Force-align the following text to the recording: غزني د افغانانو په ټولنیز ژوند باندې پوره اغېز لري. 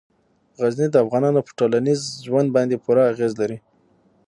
غزني 0.59 0.87
د 0.91 0.95
افغانانو 1.05 1.39
په 1.47 1.51
ټولنیز 1.59 2.01
ژوند 2.25 2.47
باندې 2.55 2.75
پوره 2.83 3.03
اغېز 3.11 3.33
لري. 3.41 3.57